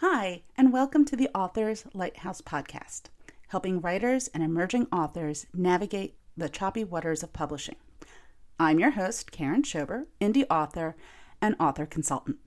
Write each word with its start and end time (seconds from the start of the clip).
Hi, 0.00 0.42
and 0.56 0.72
welcome 0.72 1.04
to 1.04 1.14
the 1.14 1.28
Authors 1.34 1.84
Lighthouse 1.92 2.40
podcast, 2.40 3.08
helping 3.48 3.82
writers 3.82 4.28
and 4.28 4.42
emerging 4.42 4.86
authors 4.90 5.46
navigate 5.52 6.16
the 6.34 6.48
choppy 6.48 6.82
waters 6.82 7.22
of 7.22 7.34
publishing. 7.34 7.76
I'm 8.58 8.78
your 8.78 8.92
host, 8.92 9.32
Karen 9.32 9.62
Schober, 9.62 10.06
indie 10.18 10.46
author 10.48 10.96
and 11.42 11.56
author 11.60 11.84
consultant. 11.84 12.38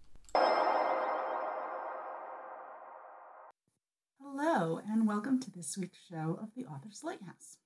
Hello, 4.19 4.81
and 4.89 5.07
welcome 5.07 5.39
to 5.39 5.51
this 5.51 5.77
week's 5.77 5.99
show 6.09 6.39
of 6.41 6.49
the 6.55 6.65
Authors 6.65 7.01
Lighthouse. 7.03 7.57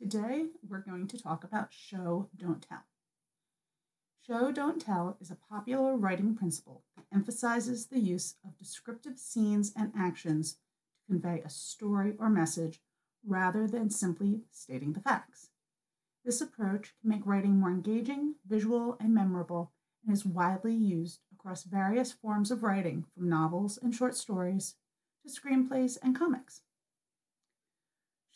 Today, 0.00 0.46
we're 0.66 0.78
going 0.78 1.08
to 1.08 1.18
talk 1.22 1.44
about 1.44 1.74
show, 1.74 2.30
don't 2.34 2.66
tell. 2.66 2.84
Show, 4.26 4.50
don't 4.50 4.80
tell 4.80 5.18
is 5.20 5.30
a 5.30 5.36
popular 5.36 5.94
writing 5.94 6.34
principle 6.34 6.84
that 6.96 7.04
emphasizes 7.14 7.88
the 7.88 8.00
use 8.00 8.36
of 8.42 8.56
descriptive 8.56 9.18
scenes 9.18 9.74
and 9.76 9.92
actions 9.94 10.52
to 10.54 11.12
convey 11.12 11.42
a 11.44 11.50
story 11.50 12.14
or 12.18 12.30
message 12.30 12.80
rather 13.26 13.66
than 13.66 13.90
simply 13.90 14.40
stating 14.50 14.94
the 14.94 15.00
facts. 15.00 15.50
This 16.24 16.40
approach 16.40 16.94
can 17.02 17.10
make 17.10 17.26
writing 17.26 17.60
more 17.60 17.68
engaging, 17.70 18.36
visual, 18.48 18.96
and 19.00 19.12
memorable, 19.12 19.70
and 20.02 20.16
is 20.16 20.24
widely 20.24 20.74
used 20.74 21.20
across 21.30 21.64
various 21.64 22.10
forms 22.10 22.50
of 22.50 22.62
writing, 22.62 23.04
from 23.14 23.28
novels 23.28 23.78
and 23.82 23.94
short 23.94 24.16
stories 24.16 24.76
to 25.22 25.30
screenplays 25.30 25.98
and 26.02 26.18
comics. 26.18 26.62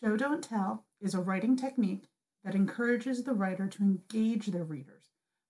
Show 0.04 0.18
Don't 0.18 0.44
Tell 0.44 0.84
is 1.00 1.14
a 1.14 1.20
writing 1.20 1.56
technique 1.56 2.08
that 2.44 2.54
encourages 2.54 3.24
the 3.24 3.32
writer 3.32 3.66
to 3.68 3.82
engage 3.82 4.48
their 4.48 4.62
readers 4.62 5.04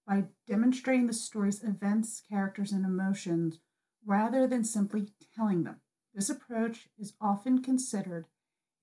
by 0.06 0.26
demonstrating 0.46 1.08
the 1.08 1.12
story's 1.12 1.64
events, 1.64 2.22
characters, 2.30 2.70
and 2.70 2.84
emotions 2.84 3.58
rather 4.06 4.46
than 4.46 4.62
simply 4.62 5.08
telling 5.34 5.64
them. 5.64 5.80
This 6.14 6.30
approach 6.30 6.86
is 6.96 7.14
often 7.20 7.62
considered 7.62 8.26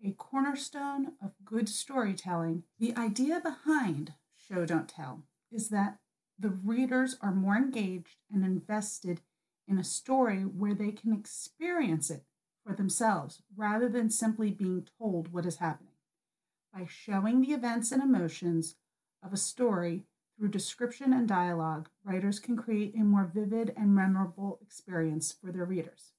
a 0.06 0.12
cornerstone 0.12 1.14
of 1.24 1.32
good 1.46 1.70
storytelling. 1.70 2.64
The 2.78 2.94
idea 2.98 3.40
behind 3.40 4.16
Show 4.36 4.66
Don't 4.66 4.90
Tell 4.90 5.24
is 5.54 5.70
that 5.70 6.00
the 6.38 6.50
readers 6.50 7.16
are 7.22 7.34
more 7.34 7.56
engaged 7.56 8.18
and 8.30 8.44
invested 8.44 9.22
in 9.70 9.78
a 9.78 9.86
story 9.86 10.42
where 10.42 10.76
they 10.76 10.92
can 10.92 11.14
experience 11.14 12.10
it 12.10 12.26
for 12.66 12.74
themselves 12.74 13.42
rather 13.56 13.90
than 13.90 14.10
simply 14.10 14.52
being 14.52 14.88
told 14.98 15.32
what 15.32 15.46
is 15.46 15.58
happening. 15.58 15.94
By 16.74 16.86
showing 16.86 17.42
the 17.42 17.54
events 17.54 17.92
and 17.92 18.02
emotions 18.02 18.76
of 19.24 19.34
a 19.34 19.38
story 19.38 20.06
through 20.38 20.50
description 20.50 21.14
and 21.14 21.28
dialogue, 21.28 21.90
writers 22.04 22.40
can 22.40 22.56
create 22.56 22.96
a 22.96 23.04
more 23.04 23.30
vivid 23.34 23.74
and 23.76 23.94
memorable 23.94 24.60
experience 24.62 25.32
for 25.32 25.52
their 25.52 25.66
readers. 25.66 26.14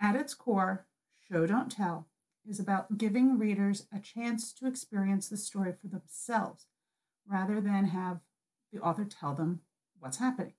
At 0.00 0.16
its 0.16 0.34
core, 0.34 0.86
Show 1.28 1.46
Don't 1.46 1.70
Tell 1.70 2.08
is 2.48 2.58
about 2.58 2.98
giving 2.98 3.38
readers 3.38 3.86
a 3.94 4.00
chance 4.00 4.52
to 4.54 4.66
experience 4.66 5.28
the 5.28 5.36
story 5.36 5.72
for 5.72 5.86
themselves 5.86 6.66
rather 7.26 7.60
than 7.60 7.86
have 7.86 8.20
the 8.72 8.80
author 8.80 9.04
tell 9.04 9.34
them 9.34 9.60
what's 9.98 10.18
happening. 10.18 10.54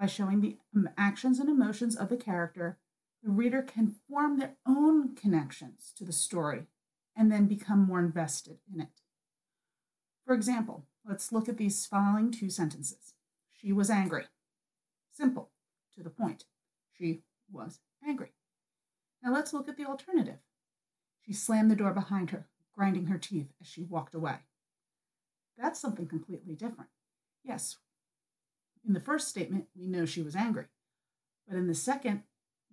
By 0.00 0.06
showing 0.06 0.40
the 0.40 0.56
um, 0.74 0.88
actions 0.96 1.38
and 1.38 1.50
emotions 1.50 1.94
of 1.94 2.08
the 2.08 2.16
character, 2.16 2.78
the 3.22 3.28
reader 3.28 3.60
can 3.60 3.96
form 4.08 4.38
their 4.38 4.54
own 4.66 5.14
connections 5.14 5.92
to 5.98 6.04
the 6.06 6.12
story 6.12 6.62
and 7.14 7.30
then 7.30 7.44
become 7.44 7.86
more 7.86 7.98
invested 7.98 8.60
in 8.72 8.80
it. 8.80 9.02
For 10.24 10.32
example, 10.32 10.86
let's 11.06 11.32
look 11.32 11.50
at 11.50 11.58
these 11.58 11.84
following 11.84 12.30
two 12.30 12.48
sentences. 12.48 13.12
She 13.52 13.74
was 13.74 13.90
angry. 13.90 14.24
Simple, 15.12 15.50
to 15.94 16.02
the 16.02 16.08
point. 16.08 16.44
She 16.96 17.24
was 17.52 17.80
angry. 18.06 18.32
Now 19.22 19.34
let's 19.34 19.52
look 19.52 19.68
at 19.68 19.76
the 19.76 19.84
alternative. 19.84 20.38
She 21.20 21.34
slammed 21.34 21.70
the 21.70 21.76
door 21.76 21.92
behind 21.92 22.30
her, 22.30 22.48
grinding 22.74 23.06
her 23.06 23.18
teeth 23.18 23.52
as 23.60 23.66
she 23.66 23.82
walked 23.82 24.14
away. 24.14 24.36
That's 25.58 25.78
something 25.78 26.08
completely 26.08 26.54
different. 26.54 26.88
Yes, 27.44 27.76
in 28.86 28.92
the 28.94 29.00
first 29.00 29.28
statement, 29.28 29.66
we 29.76 29.86
know 29.86 30.04
she 30.04 30.22
was 30.22 30.36
angry. 30.36 30.66
But 31.48 31.56
in 31.56 31.66
the 31.66 31.74
second, 31.74 32.22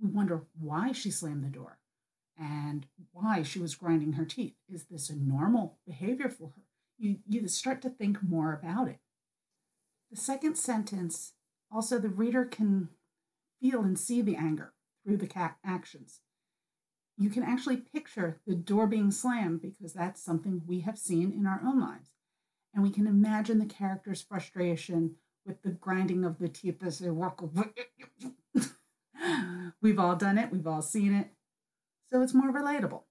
we 0.02 0.10
wonder 0.10 0.44
why 0.60 0.92
she 0.92 1.12
slammed 1.12 1.44
the 1.44 1.50
door 1.50 1.80
and 2.40 2.86
why 3.12 3.42
she 3.42 3.60
was 3.60 3.76
grinding 3.76 4.14
her 4.14 4.26
teeth. 4.26 4.56
Is 4.72 4.86
this 4.86 5.10
a 5.10 5.16
normal 5.16 5.80
behavior 5.86 6.30
for 6.30 6.50
her? 6.56 6.62
You, 7.00 7.18
you 7.28 7.48
start 7.48 7.82
to 7.82 7.90
think 7.90 8.22
more 8.22 8.54
about 8.54 8.88
it. 8.88 9.00
The 10.12 10.18
second 10.18 10.56
sentence 10.56 11.34
also, 11.72 12.00
the 12.00 12.10
reader 12.10 12.46
can 12.46 12.90
feel 13.60 13.82
and 13.82 14.00
see 14.00 14.22
the 14.22 14.36
anger 14.36 14.74
through 15.04 15.18
the 15.18 15.28
cat 15.28 15.58
actions. 15.66 16.22
You 17.18 17.30
can 17.30 17.44
actually 17.44 17.78
picture 17.78 18.40
the 18.46 18.56
door 18.56 18.88
being 18.88 19.12
slammed 19.12 19.62
because 19.62 19.94
that's 19.94 20.22
something 20.22 20.62
we 20.66 20.82
have 20.82 20.98
seen 20.98 21.32
in 21.32 21.48
our 21.48 21.62
own 21.66 21.80
lives. 21.80 22.12
And 22.74 22.84
we 22.84 22.92
can 22.92 23.08
imagine 23.08 23.60
the 23.60 23.66
character's 23.66 24.22
frustration 24.22 25.16
with 25.48 25.64
the 25.64 25.72
grinding 25.72 26.26
of 26.26 26.38
the 26.38 26.50
teeth 26.50 26.84
as 26.84 27.00
they 27.00 27.10
walk 27.10 27.42
we've 29.82 29.98
all 29.98 30.16
done 30.16 30.38
it, 30.38 30.52
we've 30.52 30.68
all 30.68 30.82
seen 30.82 31.14
it. 31.14 31.30
So 32.12 32.22
it's 32.22 32.34
more 32.34 32.52
relatable. 32.52 33.04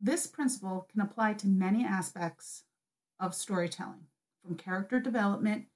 This 0.00 0.26
principle 0.26 0.88
can 0.90 1.00
apply 1.00 1.34
to 1.34 1.46
many 1.46 1.84
aspects 1.84 2.64
of 3.20 3.34
storytelling, 3.34 4.06
from 4.42 4.56
character 4.56 4.98
development 4.98 5.66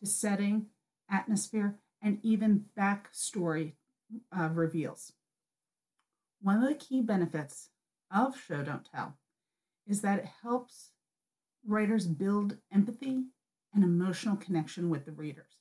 to 0.00 0.06
setting, 0.06 0.66
atmosphere, 1.10 1.76
and 2.02 2.18
even 2.22 2.64
backstory 2.78 3.72
uh, 4.36 4.48
reveals. 4.52 5.12
One 6.40 6.62
of 6.62 6.68
the 6.68 6.74
key 6.74 7.02
benefits 7.02 7.68
of 8.14 8.38
Show 8.38 8.62
Don't 8.62 8.86
Tell 8.90 9.16
is 9.86 10.00
that 10.00 10.18
it 10.20 10.28
helps 10.42 10.90
writers 11.66 12.06
build 12.06 12.58
empathy 12.72 13.24
and 13.74 13.82
emotional 13.82 14.36
connection 14.36 14.88
with 14.88 15.04
the 15.04 15.12
readers. 15.12 15.56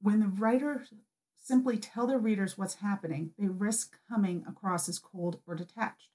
When 0.00 0.20
the 0.20 0.26
writers 0.26 0.92
simply 1.38 1.78
tell 1.78 2.06
their 2.06 2.18
readers 2.18 2.58
what's 2.58 2.76
happening, 2.76 3.30
they 3.38 3.46
risk 3.46 3.96
coming 4.08 4.44
across 4.48 4.88
as 4.88 4.98
cold 4.98 5.40
or 5.46 5.54
detached, 5.54 6.10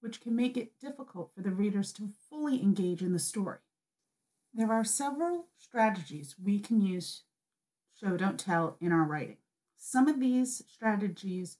which 0.00 0.20
can 0.20 0.36
make 0.36 0.56
it 0.56 0.78
difficult 0.80 1.32
for 1.34 1.42
the 1.42 1.50
readers 1.50 1.92
to 1.94 2.10
fully 2.28 2.62
engage 2.62 3.02
in 3.02 3.12
the 3.12 3.18
story. 3.18 3.58
There 4.52 4.72
are 4.72 4.84
several 4.84 5.46
strategies 5.56 6.36
we 6.42 6.60
can 6.60 6.80
use 6.80 7.22
show 7.98 8.16
don't 8.16 8.38
tell 8.38 8.76
in 8.80 8.92
our 8.92 9.04
writing. 9.04 9.36
Some 9.76 10.08
of 10.08 10.20
these 10.20 10.62
strategies 10.68 11.58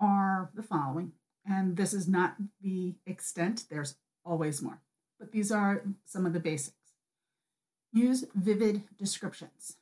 are 0.00 0.50
the 0.54 0.62
following, 0.62 1.12
and 1.46 1.76
this 1.76 1.92
is 1.92 2.08
not 2.08 2.36
the 2.62 2.94
extent, 3.06 3.64
there's 3.70 3.96
always 4.24 4.62
more, 4.62 4.80
but 5.18 5.32
these 5.32 5.50
are 5.50 5.82
some 6.04 6.26
of 6.26 6.32
the 6.32 6.40
basics. 6.40 6.77
Use 7.92 8.24
vivid 8.34 8.84
descriptions. 8.98 9.78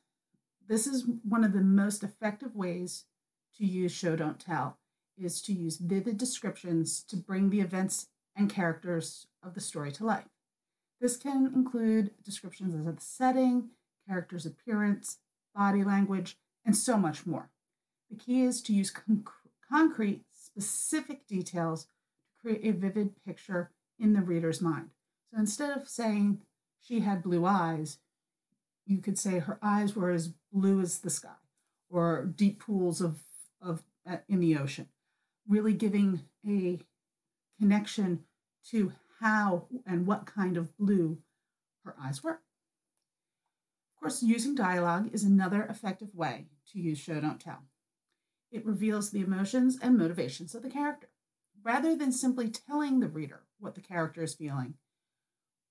This 0.67 0.87
is 0.87 1.05
one 1.27 1.43
of 1.43 1.53
the 1.53 1.61
most 1.61 2.03
effective 2.03 2.55
ways 2.55 3.05
to 3.57 3.65
use 3.65 3.91
show 3.91 4.15
don't 4.15 4.39
tell 4.39 4.77
is 5.17 5.41
to 5.41 5.53
use 5.53 5.77
vivid 5.77 6.17
descriptions 6.17 7.01
to 7.01 7.17
bring 7.17 7.49
the 7.49 7.61
events 7.61 8.07
and 8.35 8.49
characters 8.49 9.27
of 9.43 9.55
the 9.55 9.61
story 9.61 9.91
to 9.91 10.05
life. 10.05 10.29
This 11.01 11.17
can 11.17 11.51
include 11.55 12.11
descriptions 12.23 12.73
of 12.73 12.85
the 12.85 13.01
setting, 13.01 13.69
character's 14.07 14.45
appearance, 14.45 15.17
body 15.55 15.83
language, 15.83 16.37
and 16.65 16.75
so 16.75 16.97
much 16.97 17.25
more. 17.25 17.49
The 18.09 18.17
key 18.17 18.43
is 18.43 18.61
to 18.63 18.73
use 18.73 18.93
concrete, 19.69 20.23
specific 20.33 21.27
details 21.27 21.85
to 21.85 22.41
create 22.41 22.65
a 22.65 22.77
vivid 22.77 23.13
picture 23.25 23.71
in 23.99 24.13
the 24.13 24.21
reader's 24.21 24.61
mind. 24.61 24.91
So 25.31 25.39
instead 25.39 25.75
of 25.77 25.89
saying, 25.89 26.41
she 26.79 27.01
had 27.01 27.23
blue 27.23 27.45
eyes, 27.45 27.97
you 28.87 28.99
could 28.99 29.19
say 29.19 29.39
her 29.39 29.59
eyes 29.61 29.95
were 29.95 30.11
as 30.11 30.33
blue 30.51 30.81
as 30.81 30.99
the 30.99 31.09
sky 31.09 31.29
or 31.89 32.25
deep 32.25 32.59
pools 32.59 33.01
of, 33.01 33.19
of 33.61 33.83
uh, 34.09 34.17
in 34.27 34.39
the 34.39 34.57
ocean, 34.57 34.87
really 35.47 35.73
giving 35.73 36.21
a 36.47 36.79
connection 37.59 38.23
to 38.69 38.93
how 39.19 39.65
and 39.85 40.07
what 40.07 40.25
kind 40.25 40.57
of 40.57 40.75
blue 40.77 41.17
her 41.83 41.95
eyes 42.01 42.23
were. 42.23 42.39
Of 43.95 44.01
course, 44.01 44.23
using 44.23 44.55
dialogue 44.55 45.09
is 45.13 45.23
another 45.23 45.63
effective 45.63 46.13
way 46.13 46.47
to 46.71 46.79
use 46.79 46.99
show 46.99 47.19
don't 47.19 47.41
tell. 47.41 47.63
It 48.51 48.65
reveals 48.65 49.09
the 49.09 49.21
emotions 49.21 49.77
and 49.81 49.97
motivations 49.97 50.55
of 50.55 50.63
the 50.63 50.69
character. 50.69 51.09
Rather 51.63 51.95
than 51.95 52.11
simply 52.11 52.49
telling 52.49 52.99
the 52.99 53.07
reader 53.07 53.41
what 53.59 53.75
the 53.75 53.81
character 53.81 54.23
is 54.23 54.35
feeling, 54.35 54.75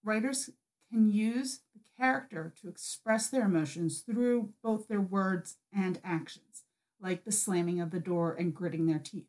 writers 0.04 0.50
can 0.90 1.08
use 1.08 1.60
character 1.98 2.52
to 2.60 2.68
express 2.68 3.28
their 3.28 3.44
emotions 3.44 4.00
through 4.00 4.52
both 4.62 4.88
their 4.88 5.00
words 5.00 5.56
and 5.72 6.00
actions, 6.04 6.64
like 7.00 7.24
the 7.24 7.32
slamming 7.32 7.80
of 7.80 7.90
the 7.90 8.00
door 8.00 8.34
and 8.34 8.54
gritting 8.54 8.86
their 8.86 8.98
teeth. 8.98 9.28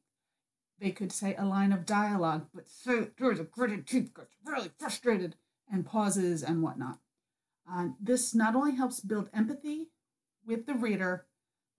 they 0.80 0.92
could 0.92 1.12
say 1.12 1.36
a 1.36 1.46
line 1.46 1.72
of 1.72 1.86
dialogue, 1.86 2.48
but 2.54 2.68
so 2.68 3.08
through 3.18 3.36
the 3.36 3.44
gritted 3.44 3.88
teeth, 3.88 4.14
gets 4.14 4.36
really 4.46 4.69
frustrated 4.78 5.36
and 5.72 5.86
pauses 5.86 6.44
and 6.44 6.62
whatnot. 6.62 7.00
Uh, 7.69 7.90
this 8.00 8.36
not 8.36 8.56
only 8.56 8.75
helps 8.75 9.00
build 9.00 9.30
empathy 9.34 9.90
with 10.46 10.66
the 10.66 10.74
reader, 10.75 11.25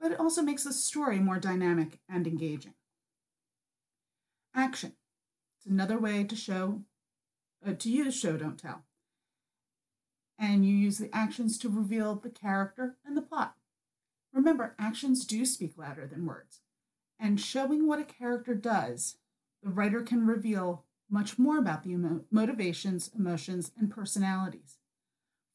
but 0.00 0.12
it 0.12 0.20
also 0.20 0.42
makes 0.42 0.64
the 0.64 0.72
story 0.72 1.18
more 1.18 1.38
dynamic 1.38 2.00
and 2.08 2.26
engaging. 2.26 2.74
Action. 4.54 4.94
It's 5.56 5.66
another 5.66 5.98
way 5.98 6.24
to 6.24 6.36
show, 6.36 6.82
uh, 7.66 7.74
to 7.74 7.90
use 7.90 8.16
show, 8.16 8.36
don't 8.36 8.58
tell. 8.58 8.84
And 10.38 10.64
you 10.64 10.74
use 10.74 10.98
the 10.98 11.14
actions 11.14 11.58
to 11.58 11.68
reveal 11.68 12.14
the 12.14 12.30
character 12.30 12.96
and 13.04 13.16
the 13.16 13.22
plot. 13.22 13.56
Remember, 14.32 14.76
actions 14.78 15.24
do 15.24 15.44
speak 15.44 15.76
louder 15.76 16.06
than 16.06 16.26
words. 16.26 16.60
And 17.18 17.40
showing 17.40 17.86
what 17.86 17.98
a 17.98 18.04
character 18.04 18.54
does, 18.54 19.16
the 19.62 19.70
writer 19.70 20.02
can 20.02 20.26
reveal 20.26 20.84
much 21.10 21.38
more 21.38 21.58
about 21.58 21.82
the 21.82 21.90
emo- 21.90 22.24
motivations, 22.30 23.10
emotions, 23.18 23.72
and 23.76 23.90
personalities. 23.90 24.78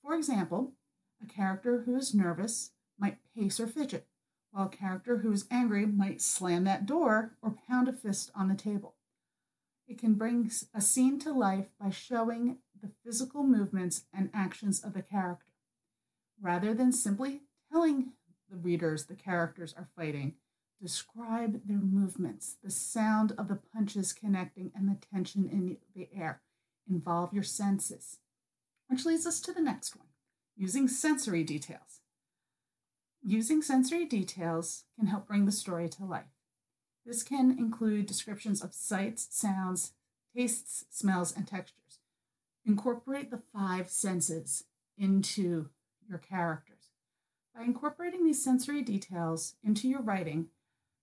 For 0.01 0.15
example, 0.15 0.73
a 1.21 1.25
character 1.25 1.83
who 1.85 1.95
is 1.95 2.13
nervous 2.13 2.71
might 2.99 3.19
pace 3.35 3.59
or 3.59 3.67
fidget, 3.67 4.07
while 4.51 4.65
a 4.65 4.69
character 4.69 5.19
who 5.19 5.31
is 5.31 5.45
angry 5.49 5.85
might 5.85 6.21
slam 6.21 6.65
that 6.65 6.85
door 6.85 7.37
or 7.41 7.55
pound 7.67 7.87
a 7.87 7.93
fist 7.93 8.31
on 8.35 8.49
the 8.49 8.55
table. 8.55 8.95
It 9.87 9.97
can 9.97 10.15
bring 10.15 10.51
a 10.73 10.81
scene 10.81 11.19
to 11.19 11.31
life 11.31 11.67
by 11.79 11.89
showing 11.89 12.57
the 12.83 12.91
physical 13.03 13.43
movements 13.43 14.03
and 14.13 14.29
actions 14.33 14.83
of 14.83 14.93
the 14.93 15.01
character. 15.01 15.53
Rather 16.39 16.73
than 16.73 16.91
simply 16.91 17.43
telling 17.71 18.11
the 18.49 18.57
readers 18.57 19.05
the 19.05 19.15
characters 19.15 19.73
are 19.77 19.87
fighting, 19.95 20.33
describe 20.81 21.65
their 21.65 21.77
movements, 21.77 22.57
the 22.61 22.69
sound 22.69 23.31
of 23.37 23.47
the 23.47 23.59
punches 23.73 24.11
connecting, 24.11 24.71
and 24.75 24.89
the 24.89 24.97
tension 25.13 25.49
in 25.49 25.77
the 25.95 26.09
air. 26.13 26.41
Involve 26.89 27.33
your 27.33 27.43
senses. 27.43 28.17
Which 28.87 29.05
leads 29.05 29.25
us 29.25 29.39
to 29.41 29.53
the 29.53 29.61
next 29.61 29.95
one 29.95 30.07
using 30.57 30.87
sensory 30.87 31.43
details. 31.43 32.01
Using 33.23 33.61
sensory 33.61 34.05
details 34.05 34.83
can 34.99 35.07
help 35.07 35.27
bring 35.27 35.45
the 35.45 35.51
story 35.51 35.87
to 35.89 36.03
life. 36.03 36.25
This 37.05 37.23
can 37.23 37.57
include 37.57 38.05
descriptions 38.05 38.61
of 38.61 38.73
sights, 38.73 39.27
sounds, 39.31 39.93
tastes, 40.35 40.85
smells, 40.89 41.35
and 41.35 41.47
textures. 41.47 42.02
Incorporate 42.65 43.29
the 43.29 43.41
five 43.53 43.89
senses 43.89 44.63
into 44.97 45.69
your 46.07 46.17
characters. 46.17 46.91
By 47.55 47.63
incorporating 47.63 48.25
these 48.25 48.43
sensory 48.43 48.81
details 48.81 49.55
into 49.63 49.87
your 49.87 50.01
writing, 50.01 50.47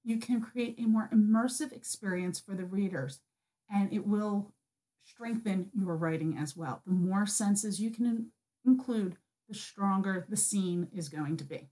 you 0.03 0.19
can 0.19 0.41
create 0.41 0.79
a 0.79 0.89
more 0.89 1.11
immersive 1.12 1.73
experience 1.73 2.41
for 2.41 2.55
the 2.55 2.65
readers, 2.65 3.21
and 3.69 3.93
it 3.93 4.07
will 4.07 4.53
strengthen 5.05 5.71
your 5.79 5.97
writing 5.97 6.37
as 6.39 6.57
well. 6.57 6.83
The 6.87 6.93
more 6.93 7.27
senses 7.27 7.81
you 7.81 7.91
can 7.91 8.33
include, 8.65 9.17
the 9.49 9.55
stronger 9.55 10.27
the 10.29 10.37
scene 10.37 10.89
is 10.95 11.09
going 11.09 11.37
to 11.39 11.45
be. 11.45 11.69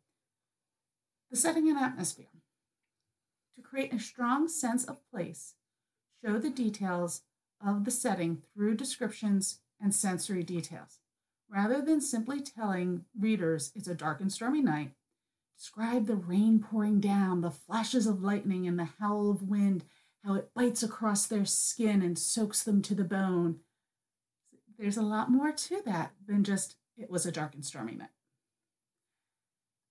The 1.31 1.37
setting 1.37 1.69
and 1.69 1.79
atmosphere. 1.79 2.27
To 3.57 3.63
create 3.63 3.93
a 3.93 3.99
strong 3.99 4.49
sense 4.49 4.85
of 4.85 5.09
place, 5.11 5.55
show 6.23 6.39
the 6.39 6.51
details 6.51 7.23
of 7.65 7.85
the 7.85 7.91
setting 7.91 8.43
through 8.55 8.77
descriptions 8.77 9.61
and 9.81 9.95
sensory 9.95 10.43
details. 10.43 10.99
Rather 11.51 11.81
than 11.81 12.01
simply 12.01 12.41
telling 12.41 13.05
readers 13.19 13.73
it's 13.75 13.89
a 13.89 13.95
dark 13.95 14.21
and 14.21 14.33
stormy 14.33 14.61
night, 14.61 14.93
describe 15.57 16.07
the 16.07 16.17
rain 16.17 16.61
pouring 16.61 17.01
down, 17.01 17.41
the 17.41 17.51
flashes 17.51 18.07
of 18.07 18.23
lightning, 18.23 18.67
and 18.67 18.79
the 18.79 18.89
howl 19.01 19.31
of 19.31 19.43
wind, 19.43 19.85
how 20.25 20.35
it 20.35 20.53
bites 20.55 20.83
across 20.83 21.27
their 21.27 21.45
skin 21.45 22.03
and 22.03 22.19
soaks 22.19 22.63
them 22.63 22.83
to 22.83 22.95
the 22.95 23.05
bone. 23.05 23.61
There's 24.79 24.97
a 24.97 25.03
lot 25.03 25.31
more 25.31 25.53
to 25.53 25.83
that 25.87 26.13
than 26.27 26.45
just 26.45 26.77
it 26.97 27.11
was 27.11 27.25
a 27.25 27.33
dark 27.33 27.55
and 27.55 27.65
stormy 27.65 27.95
night. 27.95 28.09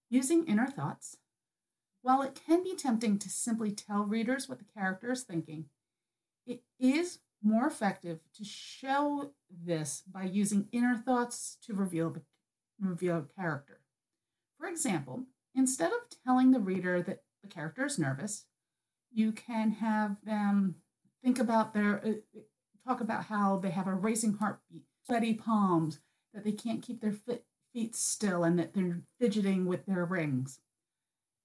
Using 0.10 0.46
inner 0.46 0.68
thoughts, 0.68 1.18
while 2.02 2.22
it 2.22 2.40
can 2.48 2.64
be 2.64 2.76
tempting 2.76 3.20
to 3.20 3.30
simply 3.30 3.72
tell 3.72 4.04
readers 4.04 4.48
what 4.48 4.60
the 4.60 4.66
character 4.66 5.12
is 5.12 5.24
thinking, 5.24 5.66
it 6.46 6.62
is 6.80 7.20
more 7.44 7.68
effective 7.68 8.20
to 8.36 8.44
show 8.44 9.32
this 9.50 10.04
by 10.12 10.24
using 10.24 10.68
inner 10.72 10.96
thoughts 10.96 11.58
to 11.64 11.74
reveal 11.74 12.10
the 12.10 12.22
reveal 12.80 13.26
character. 13.36 13.82
For 14.60 14.68
example, 14.68 15.26
instead 15.56 15.92
of 15.92 16.00
telling 16.26 16.52
the 16.52 16.60
reader 16.60 17.02
that 17.02 17.24
the 17.42 17.48
character 17.48 17.86
is 17.86 18.00
nervous, 18.00 18.46
you 19.12 19.32
can 19.32 19.72
have 19.72 20.18
them 20.24 20.76
think 21.24 21.40
about 21.40 21.74
their 21.74 22.06
uh, 22.06 22.40
talk 22.88 23.02
about 23.02 23.26
how 23.26 23.58
they 23.58 23.72
have 23.72 23.88
a 23.88 23.94
racing 23.94 24.34
heartbeat, 24.34 24.84
sweaty 25.06 25.34
palms, 25.34 26.00
that 26.34 26.44
they 26.44 26.52
can't 26.52 26.82
keep 26.82 27.02
their 27.02 27.16
feet 27.74 27.96
still, 27.96 28.44
and 28.44 28.58
that 28.60 28.74
they're 28.74 29.02
fidgeting 29.20 29.66
with 29.66 29.86
their 29.86 30.06
rings. 30.06 30.60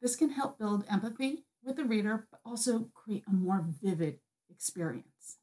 This 0.01 0.17
can 0.17 0.31
help 0.31 0.59
build 0.59 0.85
empathy 0.91 1.45
with 1.65 1.77
the 1.77 1.85
reader, 1.85 2.27
but 2.31 2.41
also 2.45 2.91
create 2.95 3.25
a 3.29 3.33
more 3.33 3.65
vivid 3.83 4.19
experience. 4.51 5.39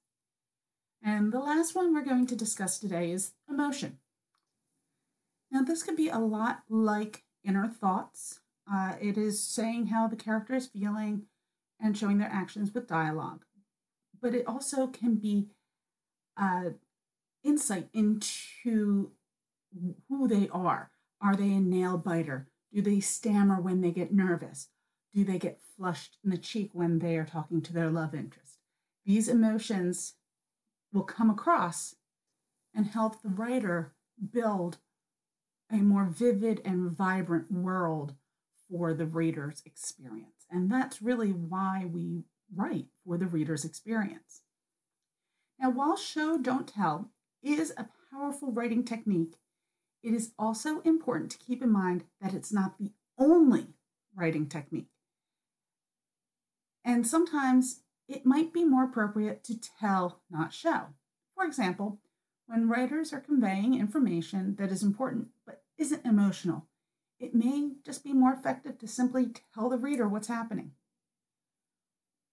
And 1.03 1.31
the 1.31 1.39
last 1.39 1.75
one 1.75 1.93
we're 1.93 2.03
going 2.03 2.27
to 2.27 2.35
discuss 2.35 2.77
today 2.77 3.11
is 3.11 3.33
emotion. 3.49 3.99
Now, 5.51 5.63
this 5.63 5.83
can 5.83 5.95
be 5.95 6.09
a 6.09 6.19
lot 6.19 6.63
like 6.69 7.23
inner 7.43 7.67
thoughts. 7.67 8.39
Uh, 8.71 8.93
it 9.01 9.17
is 9.17 9.41
saying 9.41 9.87
how 9.87 10.07
the 10.07 10.15
character 10.15 10.53
is 10.53 10.67
feeling 10.67 11.23
and 11.79 11.97
showing 11.97 12.17
their 12.17 12.31
actions 12.31 12.73
with 12.73 12.87
dialogue. 12.87 13.45
But 14.21 14.35
it 14.35 14.45
also 14.45 14.87
can 14.87 15.15
be 15.15 15.47
uh, 16.37 16.71
insight 17.43 17.89
into 17.93 19.11
who 20.09 20.27
they 20.27 20.49
are. 20.51 20.91
Are 21.21 21.35
they 21.35 21.53
a 21.53 21.59
nail 21.59 21.97
biter? 21.97 22.47
Do 22.73 22.81
they 22.81 22.99
stammer 22.99 23.59
when 23.59 23.81
they 23.81 23.91
get 23.91 24.13
nervous? 24.13 24.67
Do 25.13 25.23
they 25.23 25.39
get 25.39 25.59
flushed 25.75 26.17
in 26.23 26.29
the 26.29 26.37
cheek 26.37 26.71
when 26.73 26.99
they 26.99 27.17
are 27.17 27.25
talking 27.25 27.61
to 27.61 27.73
their 27.73 27.89
love 27.89 28.13
interest? 28.13 28.57
These 29.05 29.27
emotions 29.27 30.13
will 30.91 31.03
come 31.03 31.29
across 31.29 31.95
and 32.73 32.87
help 32.87 33.21
the 33.21 33.29
writer 33.29 33.93
build 34.31 34.77
a 35.71 35.77
more 35.77 36.05
vivid 36.05 36.61
and 36.65 36.91
vibrant 36.91 37.51
world 37.51 38.13
for 38.69 38.93
the 38.93 39.05
reader's 39.05 39.61
experience. 39.65 40.45
And 40.49 40.71
that's 40.71 41.01
really 41.01 41.31
why 41.31 41.85
we 41.91 42.23
write 42.55 42.87
for 43.05 43.17
the 43.17 43.27
reader's 43.27 43.65
experience. 43.65 44.41
Now, 45.59 45.69
while 45.69 45.97
show 45.97 46.37
don't 46.37 46.67
tell 46.67 47.11
is 47.43 47.73
a 47.77 47.89
powerful 48.11 48.51
writing 48.51 48.83
technique, 48.83 49.35
it 50.01 50.13
is 50.13 50.31
also 50.39 50.81
important 50.81 51.31
to 51.31 51.37
keep 51.37 51.61
in 51.61 51.71
mind 51.71 52.05
that 52.21 52.33
it's 52.33 52.53
not 52.53 52.77
the 52.77 52.91
only 53.17 53.67
writing 54.15 54.47
technique. 54.47 54.87
And 56.85 57.05
sometimes 57.05 57.81
it 58.09 58.25
might 58.25 58.51
be 58.51 58.65
more 58.65 58.83
appropriate 58.83 59.43
to 59.45 59.59
tell, 59.79 60.21
not 60.31 60.51
show. 60.51 60.87
For 61.35 61.45
example, 61.45 61.99
when 62.47 62.67
writers 62.67 63.13
are 63.13 63.19
conveying 63.19 63.75
information 63.75 64.55
that 64.57 64.71
is 64.71 64.81
important 64.81 65.27
but 65.45 65.61
isn't 65.77 66.05
emotional, 66.05 66.65
it 67.19 67.35
may 67.35 67.73
just 67.85 68.03
be 68.03 68.11
more 68.11 68.33
effective 68.33 68.79
to 68.79 68.87
simply 68.87 69.29
tell 69.53 69.69
the 69.69 69.77
reader 69.77 70.07
what's 70.07 70.27
happening. 70.27 70.71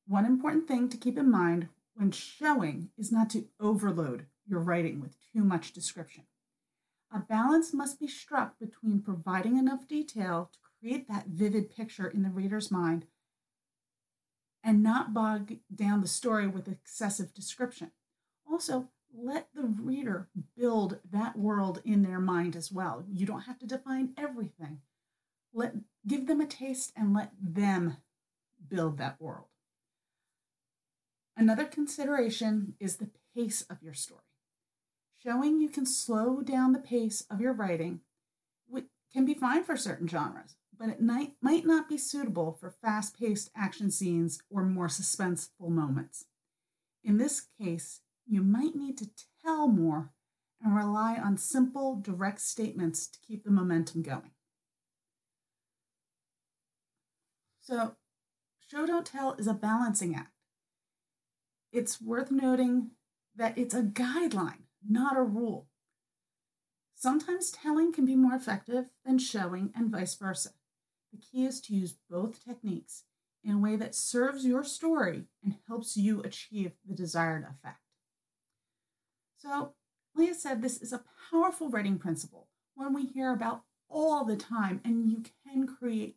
One 0.09 0.25
important 0.25 0.67
thing 0.67 0.89
to 0.89 0.97
keep 0.97 1.19
in 1.19 1.31
mind 1.31 1.69
when 1.95 2.11
showing 2.11 2.89
is 2.97 3.13
not 3.13 3.29
to 3.31 3.49
overload 3.61 4.27
your 4.49 4.61
writing 4.61 5.01
with 5.01 5.17
too 5.33 5.45
much 5.45 5.73
description. 5.73 6.25
A 7.13 7.19
balance 7.19 7.75
must 7.75 8.01
be 8.01 8.09
struck 8.09 8.59
between 8.59 9.03
providing 9.03 9.59
enough 9.59 9.87
detail 9.87 10.51
to 10.53 10.59
create 10.81 11.09
that 11.09 11.27
vivid 11.27 11.71
picture 11.71 12.07
in 12.07 12.23
the 12.23 12.31
reader's 12.31 12.71
mind 12.71 13.07
and 14.67 14.83
not 14.83 15.15
bog 15.15 15.55
down 15.73 16.01
the 16.01 16.09
story 16.09 16.49
with 16.49 16.67
excessive 16.67 17.33
description. 17.33 17.93
Also, 18.51 18.89
let 19.17 19.49
the 19.55 19.63
reader 19.63 20.29
build 20.59 20.99
that 21.09 21.39
world 21.39 21.81
in 21.85 22.03
their 22.03 22.19
mind 22.19 22.57
as 22.57 22.73
well. 22.73 23.05
You 23.09 23.27
don't 23.27 23.43
have 23.43 23.61
to 23.61 23.67
define 23.67 24.13
everything. 24.19 24.81
Let 25.55 25.75
give 26.05 26.27
them 26.27 26.41
a 26.41 26.47
taste 26.47 26.93
and 26.97 27.15
let 27.15 27.31
them 27.41 27.99
build 28.69 28.99
that 28.99 29.21
world. 29.21 29.47
Another 31.37 31.65
consideration 31.65 32.75
is 32.81 32.97
the 32.97 33.11
pace 33.37 33.63
of 33.71 33.83
your 33.83 33.95
story. 33.95 34.21
Showing 35.23 35.61
you 35.61 35.69
can 35.69 35.87
slow 35.87 36.41
down 36.41 36.73
the 36.73 36.81
pace 36.81 37.25
of 37.31 37.41
your 37.41 37.53
writing 37.53 38.01
can 39.17 39.25
be 39.25 39.33
fine 39.33 39.65
for 39.65 39.79
certain 39.79 40.07
genres, 40.07 40.57
but 40.79 40.89
it 40.89 41.01
might, 41.01 41.33
might 41.41 41.67
not 41.67 41.89
be 41.89 41.99
suitable 41.99 42.53
for 42.61 42.71
fast 42.71 43.19
paced 43.19 43.51
action 43.57 43.91
scenes 43.91 44.41
or 44.51 44.63
more 44.65 44.89
suspenseful 44.89 45.69
moments. 45.71 46.27
In 47.05 47.19
this 47.19 47.47
case, 47.61 48.01
you 48.27 48.43
might 48.43 48.75
need 48.75 48.99
to 48.99 49.11
tell 49.45 49.69
more 49.69 50.11
and 50.63 50.75
rely 50.75 51.17
on 51.17 51.37
simple, 51.37 51.97
direct 52.01 52.41
statements 52.41 53.07
to 53.07 53.19
keep 53.27 53.45
the 53.45 53.51
momentum 53.51 54.03
going. 54.03 54.33
So, 57.61 57.97
show 58.71 58.87
don't 58.87 59.07
tell 59.07 59.35
is 59.35 59.47
a 59.47 59.55
balancing 59.55 60.15
act. 60.15 60.33
it's 61.73 62.01
worth 62.01 62.31
noting 62.31 62.91
that 63.37 63.57
it's 63.59 63.75
a 63.75 63.83
guideline, 63.83 64.65
not 64.89 65.17
a 65.17 65.23
rule. 65.23 65.69
Sometimes 66.95 67.51
telling 67.51 67.93
can 67.93 68.07
be 68.07 68.17
more 68.17 68.35
effective 68.35 68.87
than 69.05 69.19
showing, 69.19 69.73
and 69.77 69.91
vice 69.91 70.15
versa. 70.15 70.51
The 71.17 71.23
key 71.23 71.47
is 71.47 71.63
to 71.63 71.75
use 71.75 71.95
both 72.11 72.45
techniques 72.45 73.05
in 73.43 73.55
a 73.55 73.59
way 73.59 73.77
that 73.77 73.95
serves 73.95 74.45
your 74.45 74.63
story 74.63 75.25
and 75.43 75.57
helps 75.67 75.97
you 75.97 76.21
achieve 76.21 76.73
the 76.87 76.95
desired 76.95 77.45
effect. 77.45 77.81
So, 79.39 79.73
Leah 80.15 80.35
said 80.35 80.61
this 80.61 80.77
is 80.83 80.93
a 80.93 81.05
powerful 81.31 81.71
writing 81.71 81.99
principle, 81.99 82.49
one 82.75 82.93
we 82.93 83.07
hear 83.07 83.33
about 83.33 83.63
all 83.89 84.25
the 84.25 84.37
time, 84.37 84.83
and 84.85 85.11
you 85.11 85.23
can 85.49 85.67
create 85.67 86.17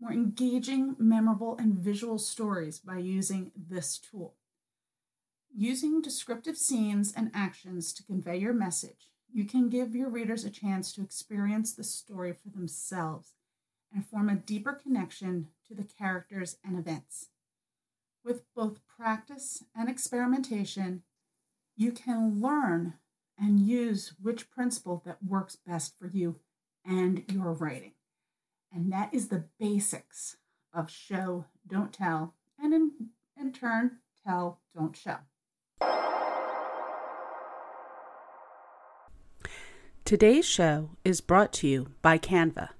more 0.00 0.12
engaging, 0.12 0.96
memorable, 0.98 1.58
and 1.58 1.74
visual 1.74 2.18
stories 2.18 2.78
by 2.78 2.98
using 2.98 3.52
this 3.54 3.98
tool. 3.98 4.36
Using 5.54 6.00
descriptive 6.00 6.56
scenes 6.56 7.12
and 7.14 7.30
actions 7.34 7.92
to 7.92 8.02
convey 8.02 8.38
your 8.38 8.54
message, 8.54 9.10
you 9.30 9.44
can 9.44 9.68
give 9.68 9.94
your 9.94 10.08
readers 10.08 10.44
a 10.44 10.50
chance 10.50 10.92
to 10.92 11.02
experience 11.02 11.74
the 11.74 11.84
story 11.84 12.32
for 12.32 12.48
themselves 12.48 13.32
and 13.92 14.06
form 14.06 14.28
a 14.28 14.34
deeper 14.34 14.72
connection 14.72 15.48
to 15.66 15.74
the 15.74 15.84
characters 15.84 16.56
and 16.64 16.78
events. 16.78 17.28
With 18.24 18.42
both 18.54 18.80
practice 18.86 19.64
and 19.74 19.88
experimentation, 19.88 21.02
you 21.76 21.92
can 21.92 22.40
learn 22.40 22.94
and 23.38 23.60
use 23.60 24.14
which 24.20 24.50
principle 24.50 25.02
that 25.06 25.22
works 25.24 25.56
best 25.56 25.94
for 25.98 26.08
you 26.08 26.40
and 26.84 27.24
your 27.32 27.52
writing. 27.52 27.92
And 28.72 28.92
that 28.92 29.14
is 29.14 29.28
the 29.28 29.44
basics 29.58 30.36
of 30.74 30.90
show, 30.90 31.46
don't 31.66 31.92
tell, 31.92 32.34
and 32.58 32.74
in, 32.74 32.92
in 33.38 33.52
turn, 33.52 33.98
tell, 34.26 34.60
don't 34.74 34.96
show. 34.96 35.18
Today's 40.04 40.46
show 40.46 40.90
is 41.04 41.20
brought 41.20 41.52
to 41.54 41.68
you 41.68 41.92
by 42.02 42.18
Canva. 42.18 42.70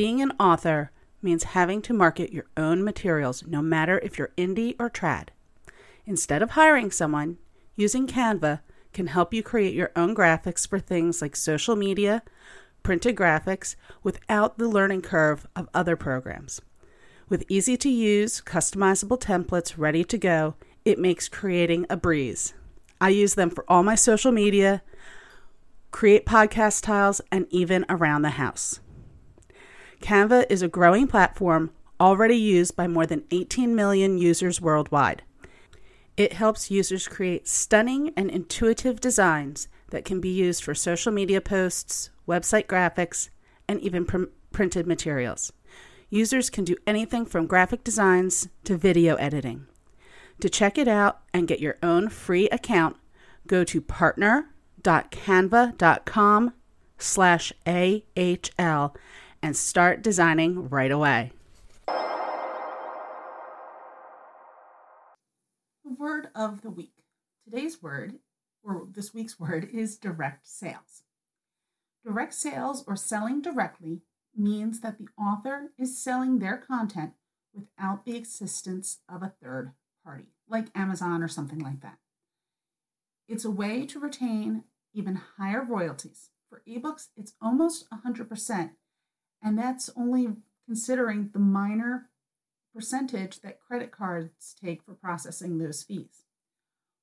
Being 0.00 0.22
an 0.22 0.32
author 0.40 0.92
means 1.20 1.52
having 1.52 1.82
to 1.82 1.92
market 1.92 2.32
your 2.32 2.46
own 2.56 2.82
materials 2.82 3.44
no 3.46 3.60
matter 3.60 3.98
if 3.98 4.16
you're 4.16 4.32
indie 4.38 4.74
or 4.78 4.88
trad. 4.88 5.28
Instead 6.06 6.40
of 6.40 6.52
hiring 6.52 6.90
someone, 6.90 7.36
using 7.76 8.06
Canva 8.06 8.60
can 8.94 9.08
help 9.08 9.34
you 9.34 9.42
create 9.42 9.74
your 9.74 9.90
own 9.94 10.14
graphics 10.14 10.66
for 10.66 10.80
things 10.80 11.20
like 11.20 11.36
social 11.36 11.76
media, 11.76 12.22
printed 12.82 13.14
graphics 13.14 13.76
without 14.02 14.56
the 14.56 14.70
learning 14.70 15.02
curve 15.02 15.46
of 15.54 15.68
other 15.74 15.96
programs. 15.96 16.62
With 17.28 17.44
easy 17.50 17.76
to 17.76 17.90
use, 17.90 18.40
customizable 18.40 19.20
templates 19.20 19.74
ready 19.76 20.02
to 20.04 20.16
go, 20.16 20.54
it 20.82 20.98
makes 20.98 21.28
creating 21.28 21.84
a 21.90 21.98
breeze. 21.98 22.54
I 23.02 23.10
use 23.10 23.34
them 23.34 23.50
for 23.50 23.66
all 23.68 23.82
my 23.82 23.96
social 23.96 24.32
media, 24.32 24.80
create 25.90 26.24
podcast 26.24 26.84
tiles, 26.84 27.20
and 27.30 27.46
even 27.50 27.84
around 27.90 28.22
the 28.22 28.30
house. 28.30 28.80
Canva 30.00 30.46
is 30.48 30.62
a 30.62 30.68
growing 30.68 31.06
platform 31.06 31.70
already 32.00 32.36
used 32.36 32.74
by 32.74 32.88
more 32.88 33.06
than 33.06 33.24
18 33.30 33.74
million 33.74 34.18
users 34.18 34.60
worldwide. 34.60 35.22
It 36.16 36.32
helps 36.32 36.70
users 36.70 37.08
create 37.08 37.48
stunning 37.48 38.12
and 38.16 38.30
intuitive 38.30 39.00
designs 39.00 39.68
that 39.90 40.04
can 40.04 40.20
be 40.20 40.28
used 40.28 40.64
for 40.64 40.74
social 40.74 41.12
media 41.12 41.40
posts, 41.40 42.10
website 42.26 42.66
graphics, 42.66 43.28
and 43.68 43.80
even 43.80 44.04
pr- 44.04 44.24
printed 44.52 44.86
materials. 44.86 45.52
Users 46.08 46.50
can 46.50 46.64
do 46.64 46.76
anything 46.86 47.24
from 47.24 47.46
graphic 47.46 47.84
designs 47.84 48.48
to 48.64 48.76
video 48.76 49.14
editing. 49.16 49.66
To 50.40 50.48
check 50.48 50.78
it 50.78 50.88
out 50.88 51.20
and 51.32 51.46
get 51.46 51.60
your 51.60 51.76
own 51.82 52.08
free 52.08 52.48
account, 52.48 52.96
go 53.46 53.62
to 53.64 53.80
partner.canva.com 53.80 56.52
slash 56.98 57.52
AHL 57.66 58.96
and 59.42 59.56
start 59.56 60.02
designing 60.02 60.68
right 60.68 60.90
away. 60.90 61.32
Word 65.84 66.28
of 66.34 66.62
the 66.62 66.70
week. 66.70 66.94
Today's 67.44 67.82
word, 67.82 68.20
or 68.62 68.86
this 68.90 69.12
week's 69.12 69.38
word, 69.38 69.68
is 69.72 69.98
direct 69.98 70.46
sales. 70.48 71.02
Direct 72.04 72.32
sales 72.32 72.84
or 72.86 72.96
selling 72.96 73.42
directly 73.42 74.00
means 74.36 74.80
that 74.80 74.98
the 74.98 75.08
author 75.22 75.72
is 75.78 76.02
selling 76.02 76.38
their 76.38 76.56
content 76.56 77.12
without 77.52 78.04
the 78.04 78.16
assistance 78.16 79.00
of 79.08 79.22
a 79.22 79.34
third 79.42 79.72
party, 80.04 80.28
like 80.48 80.68
Amazon 80.74 81.22
or 81.22 81.28
something 81.28 81.58
like 81.58 81.80
that. 81.82 81.98
It's 83.28 83.44
a 83.44 83.50
way 83.50 83.84
to 83.86 84.00
retain 84.00 84.64
even 84.94 85.20
higher 85.38 85.62
royalties. 85.62 86.30
For 86.48 86.62
ebooks, 86.68 87.08
it's 87.16 87.34
almost 87.40 87.86
100%, 87.90 88.70
and 89.42 89.58
that's 89.58 89.90
only 89.96 90.28
considering 90.66 91.30
the 91.32 91.38
minor 91.38 92.08
percentage 92.74 93.40
that 93.40 93.60
credit 93.60 93.90
cards 93.90 94.54
take 94.62 94.82
for 94.82 94.94
processing 94.94 95.58
those 95.58 95.82
fees. 95.82 96.24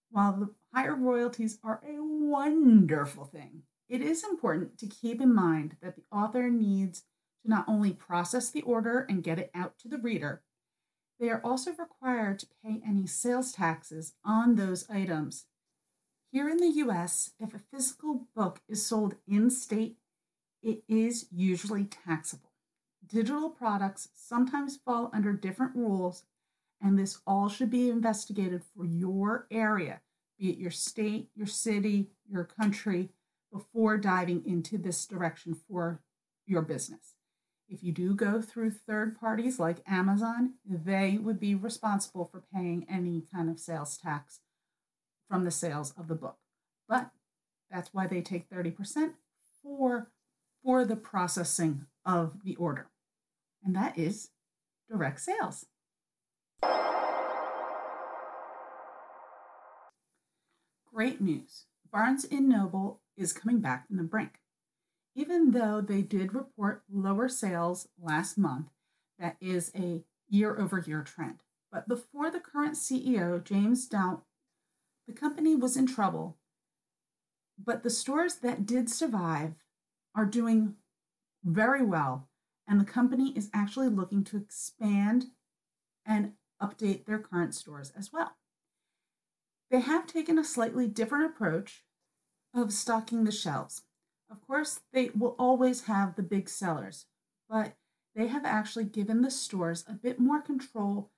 While 0.09 0.33
the 0.33 0.49
higher 0.73 0.95
royalties 0.95 1.59
are 1.63 1.81
a 1.83 1.97
wonderful 1.99 3.25
thing, 3.25 3.63
it 3.89 4.01
is 4.01 4.23
important 4.23 4.77
to 4.79 4.87
keep 4.87 5.21
in 5.21 5.33
mind 5.33 5.77
that 5.81 5.95
the 5.95 6.03
author 6.11 6.49
needs 6.49 7.01
to 7.43 7.49
not 7.49 7.65
only 7.67 7.91
process 7.91 8.49
the 8.49 8.61
order 8.61 9.05
and 9.09 9.23
get 9.23 9.39
it 9.39 9.51
out 9.53 9.77
to 9.79 9.87
the 9.87 9.97
reader, 9.97 10.41
they 11.19 11.29
are 11.29 11.41
also 11.43 11.71
required 11.71 12.39
to 12.39 12.47
pay 12.63 12.81
any 12.85 13.07
sales 13.07 13.51
taxes 13.51 14.13
on 14.23 14.55
those 14.55 14.89
items. 14.89 15.45
Here 16.31 16.49
in 16.49 16.57
the 16.57 16.81
US, 16.85 17.31
if 17.39 17.53
a 17.53 17.59
physical 17.59 18.27
book 18.35 18.61
is 18.67 18.85
sold 18.85 19.15
in 19.27 19.49
state, 19.49 19.97
it 20.67 20.83
is 20.89 21.27
usually 21.31 21.85
taxable. 21.85 22.51
Digital 23.07 23.49
products 23.49 24.09
sometimes 24.13 24.75
fall 24.75 25.09
under 25.13 25.31
different 25.31 25.73
rules, 25.75 26.23
and 26.81 26.99
this 26.99 27.21
all 27.25 27.47
should 27.47 27.71
be 27.71 27.89
investigated 27.89 28.61
for 28.75 28.85
your 28.85 29.47
area, 29.49 30.01
be 30.37 30.49
it 30.49 30.57
your 30.57 30.71
state, 30.71 31.29
your 31.35 31.47
city, 31.47 32.09
your 32.29 32.43
country, 32.43 33.09
before 33.51 33.97
diving 33.97 34.43
into 34.45 34.77
this 34.77 35.05
direction 35.05 35.55
for 35.69 36.01
your 36.45 36.61
business. 36.61 37.13
If 37.69 37.81
you 37.81 37.93
do 37.93 38.13
go 38.13 38.41
through 38.41 38.71
third 38.71 39.17
parties 39.17 39.59
like 39.59 39.77
Amazon, 39.87 40.55
they 40.65 41.17
would 41.17 41.39
be 41.39 41.55
responsible 41.55 42.25
for 42.25 42.43
paying 42.53 42.85
any 42.89 43.23
kind 43.33 43.49
of 43.49 43.57
sales 43.57 43.97
tax 43.97 44.41
from 45.29 45.45
the 45.45 45.51
sales 45.51 45.93
of 45.97 46.09
the 46.09 46.15
book. 46.15 46.37
But 46.89 47.11
that's 47.71 47.93
why 47.93 48.07
they 48.07 48.21
take 48.21 48.49
30% 48.49 49.13
for, 49.63 50.09
for 50.67 50.83
the 50.83 50.97
processing 50.97 51.85
of 52.05 52.43
the 52.43 52.53
order. 52.57 52.87
And 53.63 53.73
that 53.73 53.97
is 53.97 54.31
direct 54.91 55.21
sales. 55.21 55.65
Great 60.93 61.21
news. 61.21 61.67
Barnes 61.89 62.29
& 62.29 62.31
Noble 62.31 62.99
is 63.15 63.31
coming 63.31 63.61
back 63.61 63.87
from 63.87 63.95
the 63.95 64.03
brink. 64.03 64.41
Even 65.15 65.51
though 65.51 65.79
they 65.79 66.01
did 66.01 66.33
report 66.33 66.83
lower 66.91 67.29
sales 67.29 67.87
last 67.97 68.37
month, 68.37 68.67
that 69.17 69.37
is 69.39 69.71
a 69.73 70.03
year 70.27 70.59
over 70.59 70.79
year 70.79 71.01
trend. 71.01 71.37
But 71.71 71.87
before 71.87 72.29
the 72.29 72.41
current 72.41 72.73
CEO, 72.73 73.41
James 73.41 73.87
Daunt, 73.87 74.19
the 75.07 75.13
company 75.13 75.55
was 75.55 75.77
in 75.77 75.87
trouble. 75.87 76.35
But 77.57 77.83
the 77.83 77.89
stores 77.89 78.35
that 78.39 78.65
did 78.65 78.89
survive 78.89 79.53
are 80.17 80.25
doing 80.25 80.73
very 81.45 81.85
well, 81.85 82.27
and 82.67 82.81
the 82.81 82.85
company 82.85 83.31
is 83.37 83.51
actually 83.53 83.87
looking 83.87 84.23
to 84.25 84.37
expand 84.37 85.27
and 86.05 86.33
update 86.61 87.05
their 87.05 87.19
current 87.19 87.53
stores 87.53 87.93
as 87.95 88.11
well. 88.11 88.35
They 89.69 89.79
have 89.81 90.07
taken 90.07 90.39
a 90.39 90.43
slightly 90.43 90.87
different 90.87 91.25
approach 91.25 91.83
of 92.53 92.73
stocking 92.73 93.23
the 93.23 93.31
shelves. 93.31 93.83
Of 94.29 94.45
course, 94.45 94.81
they 94.91 95.11
will 95.15 95.35
always 95.37 95.83
have 95.83 96.15
the 96.15 96.23
big 96.23 96.49
sellers, 96.49 97.05
but 97.47 97.73
they 98.15 98.27
have 98.27 98.43
actually 98.43 98.85
given 98.85 99.21
the 99.21 99.29
stores 99.29 99.85
a 99.87 99.93
bit 99.93 100.19
more 100.19 100.41
control 100.41 101.11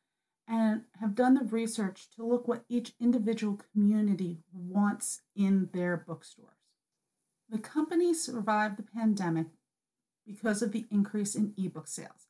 and 0.46 0.82
have 1.00 1.15
done 1.15 1.36
the 1.36 1.46
research 1.46 2.10
to 2.15 2.25
look 2.25 2.48
what 2.48 2.65
each 2.68 2.94
individual 3.00 3.62
community 3.72 4.39
wants 4.51 5.22
in 5.36 5.70
their 5.72 5.96
bookstores. 5.96 6.59
The 7.50 7.58
company 7.58 8.13
survived 8.13 8.77
the 8.77 8.84
pandemic 8.84 9.48
because 10.25 10.62
of 10.62 10.72
the 10.72 10.86
increase 10.91 11.34
in 11.34 11.53
ebook 11.58 11.88
sales, 11.88 12.27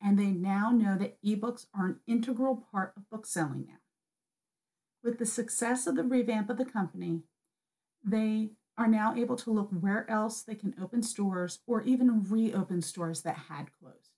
and 0.00 0.18
they 0.18 0.30
now 0.30 0.70
know 0.70 0.96
that 0.96 1.22
ebooks 1.22 1.66
are 1.74 1.86
an 1.86 2.00
integral 2.06 2.64
part 2.70 2.94
of 2.96 3.10
book 3.10 3.26
selling 3.26 3.66
now. 3.68 3.78
With 5.02 5.18
the 5.18 5.26
success 5.26 5.86
of 5.86 5.96
the 5.96 6.02
revamp 6.02 6.48
of 6.48 6.56
the 6.56 6.64
company, 6.64 7.24
they 8.02 8.52
are 8.78 8.88
now 8.88 9.14
able 9.14 9.36
to 9.36 9.50
look 9.50 9.68
where 9.68 10.10
else 10.10 10.42
they 10.42 10.54
can 10.54 10.74
open 10.80 11.02
stores 11.02 11.60
or 11.66 11.82
even 11.82 12.24
reopen 12.24 12.80
stores 12.80 13.20
that 13.22 13.36
had 13.48 13.68
closed. 13.78 14.10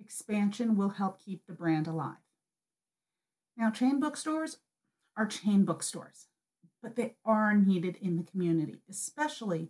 Expansion 0.00 0.76
will 0.76 0.90
help 0.90 1.24
keep 1.24 1.46
the 1.46 1.52
brand 1.52 1.86
alive. 1.86 2.16
Now, 3.56 3.70
chain 3.70 4.00
bookstores, 4.00 4.58
are 5.16 5.26
chain 5.26 5.64
bookstores, 5.64 6.28
but 6.82 6.96
they 6.96 7.14
are 7.24 7.54
needed 7.54 7.96
in 8.00 8.16
the 8.16 8.22
community, 8.22 8.80
especially 8.88 9.68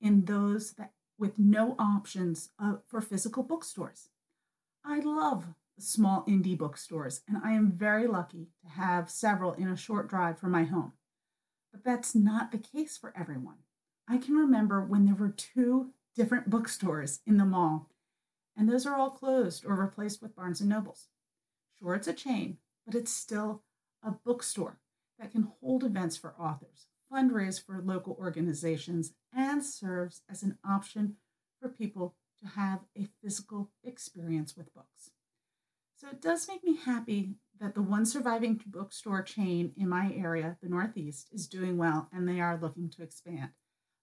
in 0.00 0.24
those 0.24 0.72
that 0.72 0.92
with 1.18 1.38
no 1.38 1.76
options 1.78 2.50
uh, 2.58 2.76
for 2.86 3.00
physical 3.00 3.42
bookstores. 3.42 4.08
I 4.84 5.00
love 5.00 5.46
small 5.78 6.24
indie 6.26 6.56
bookstores, 6.56 7.20
and 7.28 7.36
I 7.44 7.52
am 7.52 7.72
very 7.72 8.06
lucky 8.06 8.48
to 8.62 8.70
have 8.70 9.10
several 9.10 9.52
in 9.52 9.68
a 9.68 9.76
short 9.76 10.08
drive 10.08 10.38
from 10.38 10.52
my 10.52 10.64
home. 10.64 10.92
But 11.72 11.84
that's 11.84 12.14
not 12.14 12.50
the 12.50 12.58
case 12.58 12.96
for 12.96 13.12
everyone. 13.16 13.58
I 14.08 14.16
can 14.16 14.34
remember 14.34 14.84
when 14.84 15.04
there 15.04 15.14
were 15.14 15.30
two 15.30 15.90
different 16.16 16.50
bookstores 16.50 17.20
in 17.26 17.36
the 17.36 17.44
mall, 17.44 17.90
and 18.56 18.68
those 18.68 18.86
are 18.86 18.96
all 18.96 19.10
closed 19.10 19.64
or 19.64 19.74
replaced 19.74 20.20
with 20.20 20.34
Barnes 20.34 20.60
and 20.60 20.68
Nobles. 20.68 21.08
Sure, 21.78 21.94
it's 21.94 22.08
a 22.08 22.12
chain, 22.12 22.58
but 22.84 22.94
it's 22.94 23.12
still 23.12 23.62
a 24.02 24.10
bookstore 24.10 24.78
that 25.18 25.30
can 25.30 25.48
hold 25.60 25.84
events 25.84 26.16
for 26.16 26.34
authors, 26.38 26.86
fundraise 27.12 27.64
for 27.64 27.82
local 27.82 28.16
organizations, 28.18 29.12
and 29.34 29.64
serves 29.64 30.22
as 30.30 30.42
an 30.42 30.58
option 30.64 31.16
for 31.60 31.68
people 31.68 32.14
to 32.42 32.48
have 32.48 32.80
a 32.96 33.08
physical 33.22 33.70
experience 33.84 34.56
with 34.56 34.74
books. 34.74 35.10
So 35.96 36.08
it 36.08 36.22
does 36.22 36.48
make 36.48 36.64
me 36.64 36.76
happy 36.76 37.34
that 37.60 37.74
the 37.74 37.82
one 37.82 38.06
surviving 38.06 38.60
bookstore 38.66 39.22
chain 39.22 39.72
in 39.76 39.88
my 39.88 40.14
area, 40.16 40.56
the 40.62 40.68
Northeast, 40.68 41.28
is 41.30 41.46
doing 41.46 41.76
well 41.76 42.08
and 42.10 42.26
they 42.26 42.40
are 42.40 42.58
looking 42.58 42.88
to 42.90 43.02
expand. 43.02 43.50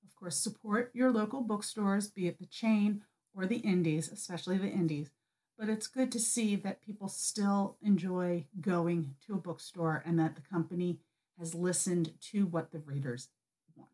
Of 0.05 0.15
course, 0.15 0.37
support 0.37 0.91
your 0.93 1.11
local 1.11 1.41
bookstores, 1.41 2.07
be 2.07 2.27
it 2.27 2.37
the 2.37 2.45
chain 2.45 3.01
or 3.33 3.47
the 3.47 3.57
indies, 3.57 4.11
especially 4.11 4.59
the 4.59 4.69
indies. 4.69 5.09
But 5.57 5.69
it's 5.69 5.87
good 5.87 6.11
to 6.11 6.19
see 6.19 6.55
that 6.57 6.85
people 6.85 7.07
still 7.07 7.77
enjoy 7.81 8.45
going 8.61 9.15
to 9.25 9.33
a 9.33 9.37
bookstore 9.37 10.03
and 10.05 10.19
that 10.19 10.35
the 10.35 10.41
company 10.41 10.99
has 11.37 11.53
listened 11.53 12.13
to 12.31 12.45
what 12.45 12.71
the 12.71 12.79
readers 12.79 13.29
want. 13.75 13.89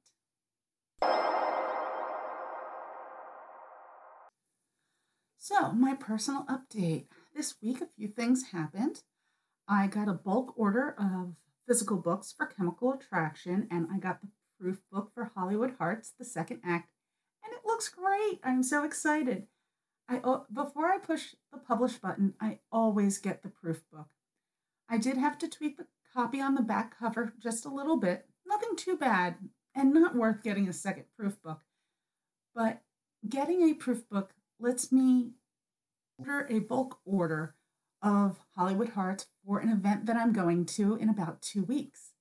So, 5.38 5.72
my 5.72 5.94
personal 5.94 6.46
update. 6.46 7.06
This 7.36 7.56
week, 7.62 7.82
a 7.82 7.88
few 7.88 8.08
things 8.08 8.52
happened. 8.52 9.02
I 9.68 9.88
got 9.88 10.08
a 10.08 10.14
bulk 10.14 10.54
order 10.56 10.96
of 10.98 11.36
physical 11.68 11.98
books 11.98 12.34
for 12.36 12.46
Chemical 12.46 12.94
Attraction, 12.94 13.68
and 13.72 13.88
I 13.92 13.98
got 13.98 14.22
the 14.22 14.28
proof 14.60 14.82
book 14.92 15.12
for 15.14 15.32
Hollywood 15.36 15.76
Hearts, 15.80 16.14
the 16.18 16.26
second 16.26 16.62
act, 16.64 16.90
and 17.44 17.54
it 17.54 17.66
looks 17.66 17.90
great. 17.90 18.40
I'm 18.44 18.64
so 18.64 18.84
excited. 18.84 19.48
I 20.08 20.22
before 20.54 20.86
I 20.86 20.98
push 20.98 21.36
the 21.52 21.58
publish 21.58 21.94
button, 21.94 22.34
I 22.40 22.60
always 22.72 23.18
get 23.18 23.42
the 23.42 23.50
proof 23.50 23.84
book. 23.92 24.10
I 24.90 24.98
did 24.98 25.18
have 25.18 25.38
to 25.40 25.48
tweak 25.48 25.78
the 25.78 25.88
copy 26.14 26.40
on 26.40 26.56
the 26.56 26.62
back 26.62 26.98
cover 26.98 27.34
just 27.42 27.66
a 27.66 27.74
little 27.74 27.98
bit, 27.98 28.28
nothing 28.46 28.76
too 28.76 28.96
bad, 28.96 29.36
and 29.76 29.94
not 29.94 30.16
worth 30.16 30.44
getting 30.44 30.68
a 30.68 30.74
second 30.74 31.06
proof 31.18 31.42
book. 31.42 31.62
But 32.54 32.82
getting 33.28 33.64
a 33.64 33.74
proof 33.74 34.08
book 34.10 34.34
lets 34.60 34.92
me 34.92 35.32
order 36.18 36.48
a 36.50 36.60
bulk 36.60 37.00
order 37.06 37.56
of 38.02 38.40
Hollywood 38.56 38.90
Hearts 38.90 39.28
for 39.46 39.60
an 39.60 39.70
event 39.70 40.06
that 40.06 40.18
I'm 40.18 40.34
going 40.34 40.66
to 40.66 40.96
in 40.96 41.10
about 41.10 41.42
two 41.42 41.64
weeks. 41.64 42.12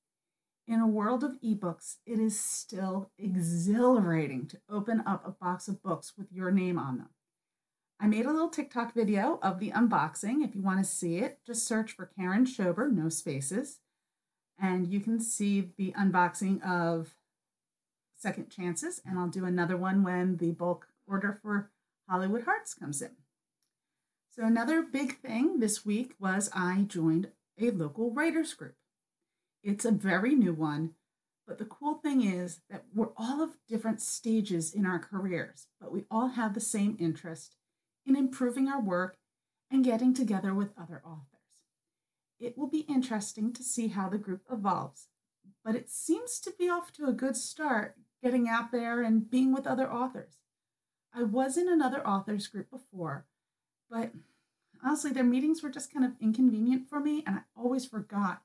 In 0.68 0.80
a 0.80 0.86
world 0.86 1.24
of 1.24 1.40
ebooks, 1.44 1.96
it 2.06 2.20
is 2.20 2.38
still 2.38 3.10
exhilarating 3.18 4.46
to 4.46 4.60
open 4.70 5.02
up 5.04 5.26
a 5.26 5.32
box 5.32 5.66
of 5.66 5.82
books 5.82 6.12
with 6.16 6.32
your 6.32 6.52
name 6.52 6.78
on 6.78 6.98
them. 6.98 7.10
I 8.00 8.06
made 8.06 8.26
a 8.26 8.32
little 8.32 8.48
TikTok 8.48 8.94
video 8.94 9.38
of 9.42 9.58
the 9.58 9.70
unboxing. 9.70 10.44
If 10.44 10.54
you 10.54 10.62
want 10.62 10.78
to 10.78 10.84
see 10.84 11.18
it, 11.18 11.40
just 11.46 11.66
search 11.66 11.92
for 11.92 12.06
Karen 12.06 12.46
Schober, 12.46 12.90
no 12.90 13.08
spaces, 13.08 13.78
and 14.60 14.86
you 14.86 15.00
can 15.00 15.20
see 15.20 15.72
the 15.76 15.92
unboxing 15.92 16.62
of 16.66 17.14
Second 18.16 18.50
Chances. 18.50 19.00
And 19.04 19.18
I'll 19.18 19.28
do 19.28 19.44
another 19.44 19.76
one 19.76 20.02
when 20.02 20.36
the 20.36 20.52
bulk 20.52 20.88
order 21.06 21.38
for 21.42 21.70
Hollywood 22.08 22.44
Hearts 22.44 22.74
comes 22.74 23.02
in. 23.02 23.10
So, 24.30 24.44
another 24.44 24.82
big 24.82 25.18
thing 25.18 25.60
this 25.60 25.84
week 25.84 26.14
was 26.18 26.48
I 26.54 26.86
joined 26.88 27.28
a 27.60 27.70
local 27.70 28.10
writers 28.10 28.54
group. 28.54 28.76
It's 29.62 29.84
a 29.84 29.90
very 29.90 30.34
new 30.34 30.54
one, 30.54 30.94
but 31.46 31.58
the 31.58 31.64
cool 31.64 31.94
thing 31.94 32.22
is 32.22 32.60
that 32.70 32.84
we're 32.94 33.12
all 33.16 33.42
of 33.42 33.58
different 33.68 34.00
stages 34.00 34.72
in 34.72 34.86
our 34.86 34.98
careers, 34.98 35.66
but 35.80 35.92
we 35.92 36.04
all 36.10 36.28
have 36.28 36.54
the 36.54 36.60
same 36.60 36.96
interest 36.98 37.56
in 38.06 38.16
improving 38.16 38.68
our 38.68 38.80
work 38.80 39.18
and 39.70 39.84
getting 39.84 40.14
together 40.14 40.54
with 40.54 40.72
other 40.78 41.02
authors. 41.04 41.31
It 42.42 42.58
will 42.58 42.68
be 42.68 42.80
interesting 42.88 43.52
to 43.52 43.62
see 43.62 43.86
how 43.86 44.08
the 44.08 44.18
group 44.18 44.42
evolves, 44.50 45.06
but 45.64 45.76
it 45.76 45.88
seems 45.88 46.40
to 46.40 46.52
be 46.58 46.68
off 46.68 46.92
to 46.94 47.06
a 47.06 47.12
good 47.12 47.36
start 47.36 47.94
getting 48.20 48.48
out 48.48 48.72
there 48.72 49.00
and 49.00 49.30
being 49.30 49.54
with 49.54 49.64
other 49.64 49.90
authors. 49.90 50.40
I 51.14 51.22
was 51.22 51.56
in 51.56 51.68
another 51.68 52.04
authors 52.04 52.48
group 52.48 52.68
before, 52.68 53.26
but 53.88 54.10
honestly, 54.84 55.12
their 55.12 55.22
meetings 55.22 55.62
were 55.62 55.70
just 55.70 55.94
kind 55.94 56.04
of 56.04 56.16
inconvenient 56.20 56.88
for 56.88 56.98
me, 56.98 57.22
and 57.24 57.36
I 57.36 57.42
always 57.56 57.86
forgot 57.86 58.42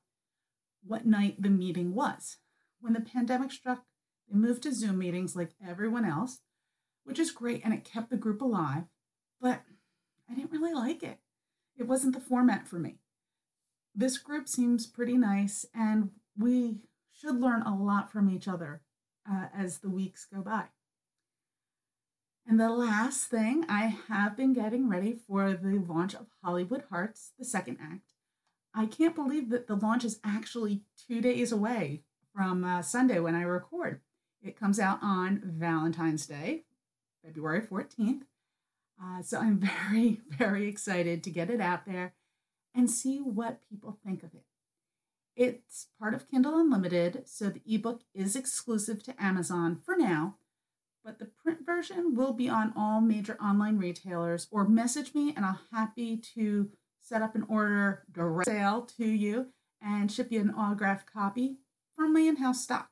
what 0.85 1.07
night 1.07 1.41
the 1.41 1.49
meeting 1.49 1.95
was. 1.95 2.37
When 2.79 2.93
the 2.93 3.01
pandemic 3.01 3.51
struck, 3.51 3.83
they 4.29 4.37
moved 4.37 4.61
to 4.63 4.75
Zoom 4.75 4.99
meetings 4.99 5.35
like 5.35 5.55
everyone 5.67 6.05
else, 6.05 6.41
which 7.03 7.17
is 7.17 7.31
great 7.31 7.61
and 7.65 7.73
it 7.73 7.83
kept 7.83 8.11
the 8.11 8.17
group 8.17 8.43
alive, 8.43 8.83
but 9.41 9.63
I 10.29 10.35
didn't 10.35 10.51
really 10.51 10.73
like 10.73 11.01
it. 11.01 11.17
It 11.75 11.87
wasn't 11.87 12.13
the 12.13 12.21
format 12.21 12.67
for 12.67 12.77
me. 12.77 12.99
This 13.99 14.19
group 14.19 14.47
seems 14.47 14.85
pretty 14.85 15.17
nice, 15.17 15.65
and 15.73 16.11
we 16.37 16.81
should 17.11 17.41
learn 17.41 17.63
a 17.63 17.75
lot 17.75 18.11
from 18.11 18.29
each 18.29 18.47
other 18.47 18.81
uh, 19.27 19.47
as 19.57 19.79
the 19.79 19.89
weeks 19.89 20.27
go 20.31 20.41
by. 20.41 20.65
And 22.47 22.59
the 22.59 22.69
last 22.69 23.23
thing, 23.25 23.65
I 23.67 23.97
have 24.07 24.37
been 24.37 24.53
getting 24.53 24.87
ready 24.87 25.17
for 25.27 25.53
the 25.53 25.79
launch 25.79 26.13
of 26.13 26.27
Hollywood 26.43 26.83
Hearts, 26.91 27.31
the 27.39 27.43
second 27.43 27.79
act. 27.81 28.13
I 28.71 28.85
can't 28.85 29.15
believe 29.15 29.49
that 29.49 29.65
the 29.65 29.75
launch 29.75 30.05
is 30.05 30.19
actually 30.23 30.83
two 31.07 31.19
days 31.19 31.51
away 31.51 32.03
from 32.35 32.63
uh, 32.63 32.83
Sunday 32.83 33.19
when 33.19 33.33
I 33.33 33.41
record. 33.41 34.01
It 34.43 34.59
comes 34.59 34.79
out 34.79 34.99
on 35.01 35.41
Valentine's 35.43 36.27
Day, 36.27 36.65
February 37.25 37.61
14th. 37.61 38.21
Uh, 39.03 39.23
so 39.23 39.39
I'm 39.39 39.59
very, 39.89 40.21
very 40.29 40.67
excited 40.67 41.23
to 41.23 41.31
get 41.31 41.49
it 41.49 41.61
out 41.61 41.87
there 41.87 42.13
and 42.77 42.89
see 42.91 43.17
what 43.17 43.59
people 43.69 43.97
think 44.05 44.21
of 44.21 44.35
it. 44.35 44.45
It's 45.35 45.87
part 45.99 46.13
of 46.13 46.29
Kindle 46.29 46.57
Unlimited, 46.57 47.23
so 47.25 47.49
the 47.49 47.61
ebook 47.65 48.01
is 48.13 48.35
exclusive 48.35 49.03
to 49.03 49.23
Amazon 49.23 49.79
for 49.83 49.95
now, 49.97 50.35
but 51.03 51.19
the 51.19 51.25
print 51.25 51.65
version 51.65 52.15
will 52.15 52.33
be 52.33 52.47
on 52.47 52.73
all 52.77 53.01
major 53.01 53.35
online 53.41 53.77
retailers 53.77 54.47
or 54.51 54.67
message 54.67 55.15
me 55.15 55.33
and 55.35 55.43
I'll 55.43 55.59
happy 55.71 56.17
to 56.35 56.69
set 57.01 57.21
up 57.21 57.35
an 57.35 57.45
order 57.49 58.03
direct 58.11 58.47
sale 58.47 58.87
to 58.97 59.05
you 59.05 59.47
and 59.81 60.11
ship 60.11 60.31
you 60.31 60.41
an 60.41 60.51
autographed 60.51 61.11
copy 61.11 61.57
from 61.95 62.13
my 62.13 62.21
in-house 62.21 62.61
stock. 62.63 62.89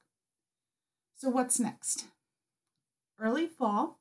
So 1.16 1.30
what's 1.30 1.60
next? 1.60 2.06
Early 3.20 3.48
fall, 3.48 4.00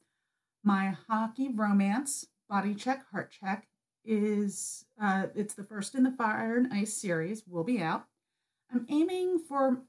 my 0.63 0.97
hockey 1.09 1.49
romance 1.49 2.27
body 2.49 2.75
check 2.75 3.05
heart 3.11 3.33
check 3.33 3.67
is 4.05 4.85
uh, 5.01 5.29
it's 5.35 5.55
the 5.55 5.65
first 5.65 5.95
in 5.95 6.03
the 6.05 6.11
Fire 6.11 6.57
and 6.57 6.71
Ice 6.73 6.95
series 6.95 7.45
will 7.47 7.65
be 7.65 7.81
out. 7.81 8.05
I'm 8.73 8.87
aiming 8.89 9.39
for 9.39 9.83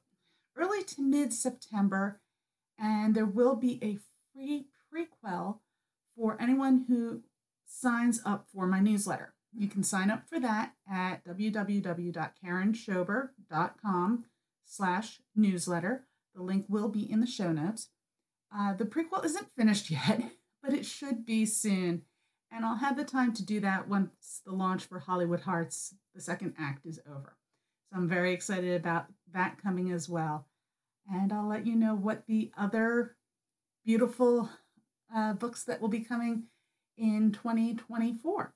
early 0.56 0.84
to 0.84 1.02
mid 1.02 1.34
September, 1.34 2.22
and 2.78 3.16
there 3.16 3.26
will 3.26 3.56
be 3.56 3.80
a 3.82 3.98
free 4.34 4.68
prequel 4.94 5.60
for 6.16 6.40
anyone 6.42 6.86
who 6.88 7.24
signs 7.66 8.22
up 8.26 8.48
for 8.54 8.68
my 8.68 8.80
newsletter. 8.80 9.34
You 9.58 9.68
can 9.68 9.84
sign 9.84 10.10
up 10.12 10.28
for 10.28 10.40
that 10.40 10.74
at 10.92 11.24
www.karenschober.com 11.26 14.26
slash 14.66 15.22
newsletter. 15.36 16.06
The 16.34 16.42
link 16.42 16.66
will 16.68 16.90
be 16.90 17.10
in 17.10 17.22
the 17.22 17.28
show 17.28 17.52
notes. 17.52 17.90
Uh, 18.56 18.74
the 18.74 18.86
prequel 18.86 19.26
isn't 19.26 19.48
finished 19.58 19.90
yet, 19.92 20.32
but 20.62 20.74
it 20.74 20.86
should 20.86 21.26
be 21.26 21.46
soon. 21.46 22.04
And 22.52 22.66
I'll 22.66 22.78
have 22.78 22.98
the 22.98 23.04
time 23.04 23.34
to 23.34 23.46
do 23.46 23.60
that 23.62 23.88
once 23.88 24.42
the 24.46 24.54
launch 24.54 24.86
for 24.86 25.00
Hollywood 25.00 25.42
Hearts, 25.42 25.96
the 26.14 26.22
second 26.22 26.54
act, 26.58 26.86
is 26.86 27.00
over. 27.08 27.36
So 27.90 27.98
I'm 27.98 28.08
very 28.08 28.34
excited 28.34 28.76
about 28.76 29.08
that 29.34 29.62
coming 29.62 29.92
as 29.92 30.08
well. 30.08 30.48
And 31.12 31.34
I'll 31.34 31.48
let 31.48 31.68
you 31.68 31.76
know 31.76 31.96
what 31.96 32.26
the 32.28 32.52
other 32.58 33.16
beautiful 33.86 34.50
uh, 35.14 35.34
books 35.34 35.64
that 35.66 35.82
will 35.82 35.90
be 35.90 36.00
coming 36.00 36.44
in 36.98 37.32
2024. 37.32 38.54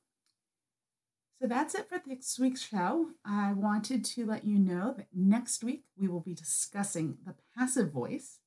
So 1.42 1.48
that's 1.48 1.74
it 1.74 1.88
for 1.88 2.02
this 2.06 2.38
week's 2.38 2.68
show. 2.68 3.12
I 3.24 3.54
wanted 3.54 4.04
to 4.04 4.26
let 4.26 4.44
you 4.44 4.60
know 4.60 4.94
that 4.98 5.08
next 5.14 5.64
week 5.64 5.84
we 5.98 6.08
will 6.08 6.20
be 6.20 6.34
discussing 6.34 7.18
the 7.26 7.36
passive 7.58 7.94
voice 7.94 8.40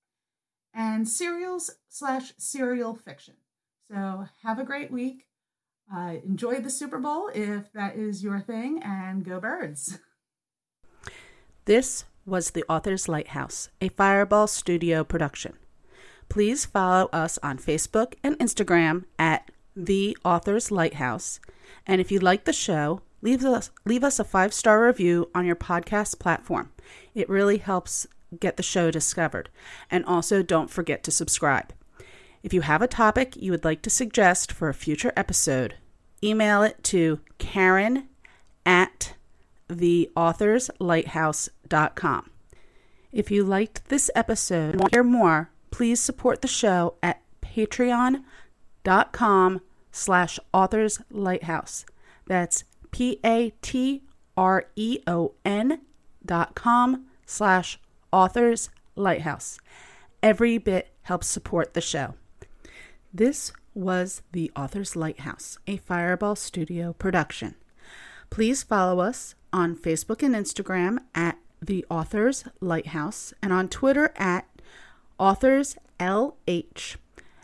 and 0.75 1.09
serials 1.09 1.71
slash 1.89 2.35
serial 2.37 2.95
fiction. 2.95 3.35
So 3.89 4.27
have 4.43 4.59
a 4.59 4.65
great 4.65 4.91
week. 4.91 5.25
Uh, 5.95 6.17
enjoy 6.25 6.61
the 6.61 6.71
Super 6.71 6.99
Bowl 6.99 7.31
if 7.35 7.73
that 7.73 7.97
is 7.97 8.23
your 8.23 8.41
thing, 8.41 8.83
and 8.83 9.25
go 9.25 9.41
birds. 9.41 9.99
This 11.65 12.05
was 12.27 12.51
The 12.51 12.65
Author's 12.69 13.09
Lighthouse, 13.09 13.69
a 13.81 13.89
Fireball 13.89 14.47
Studio 14.47 15.05
production. 15.05 15.55
Please 16.29 16.65
follow 16.65 17.09
us 17.13 17.39
on 17.43 17.59
Facebook 17.59 18.15
and 18.23 18.39
Instagram 18.39 19.05
at 19.19 19.51
The 19.77 20.17
Author's 20.25 20.71
Lighthouse. 20.71 21.41
And 21.87 22.01
if 22.01 22.11
you 22.11 22.21
like 22.21 22.45
the 22.45 22.53
show, 22.53 23.03
leave 23.21 23.45
us, 23.45 23.71
leave 23.85 24.05
us 24.05 24.19
a 24.19 24.25
five 24.25 24.55
star 24.55 24.85
review 24.85 25.31
on 25.35 25.45
your 25.45 25.57
podcast 25.57 26.19
platform. 26.19 26.71
It 27.15 27.29
really 27.29 27.59
helps 27.59 28.07
get 28.41 28.57
the 28.57 28.63
show 28.63 28.91
discovered. 28.91 29.51
And 29.91 30.05
also, 30.05 30.43
don't 30.43 30.71
forget 30.71 31.05
to 31.05 31.11
subscribe. 31.11 31.73
If 32.43 32.53
you 32.53 32.63
have 32.63 32.83
a 32.83 32.89
topic 32.89 33.37
you 33.37 33.53
would 33.53 33.65
like 33.65 33.83
to 33.83 33.91
suggest 33.91 34.51
for 34.51 34.69
a 34.69 34.75
future 34.75 35.13
episode, 35.17 35.77
email 36.23 36.63
it 36.63 36.83
to 36.85 37.19
Karen 37.39 38.09
at 38.67 39.15
theauthorslighthouse.com. 39.69 42.31
If 43.13 43.31
you 43.31 43.45
liked 43.45 43.89
this 43.89 44.11
episode 44.15 44.71
and 44.71 44.81
want 44.81 44.93
to 44.93 44.97
hear 44.97 45.05
more, 45.05 45.51
please 45.71 46.01
support 46.01 46.41
the 46.43 46.49
show 46.49 46.95
at 47.03 47.23
patreon.com 47.43 48.25
slash 49.93 50.39
authorslighthouse. 50.55 51.85
That's 52.27 52.65
P-A-T-R-E-O-N 52.91 54.03
dot 56.25 56.55
com 56.55 57.07
slash 57.27 57.81
authorslighthouse. 58.13 59.59
Every 60.23 60.59
bit 60.59 60.95
helps 61.03 61.27
support 61.27 61.75
the 61.75 61.81
show. 61.81 62.15
This 63.15 63.53
was 63.75 64.23
The 64.33 64.51
Author's 64.57 64.97
Lighthouse, 64.97 65.59
a 65.67 65.77
Fireball 65.77 66.35
Studio 66.35 66.95
production. 66.95 67.57
Please 68.31 68.63
follow 68.63 69.01
us 69.01 69.35
on 69.53 69.77
Facebook 69.77 70.23
and 70.23 70.35
Instagram 70.35 70.97
at 71.15 71.37
The 71.61 71.85
Author's 71.91 72.45
Lighthouse 72.63 73.35
and 73.43 73.53
on 73.53 73.69
Twitter 73.69 74.15
at 74.17 74.49
Authors 75.19 75.77
LH. 76.01 76.97